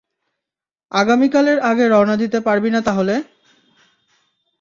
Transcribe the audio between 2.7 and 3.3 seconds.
না তাহলে?